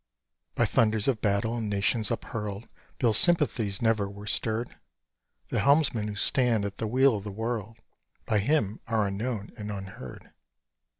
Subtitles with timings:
[0.55, 2.67] By thunders of battle and nations uphurled,
[2.97, 4.75] Bill's sympathies never were stirred:
[5.49, 7.77] The helmsmen who stand at the wheel of the world
[8.25, 10.31] By him are unknown and unheard.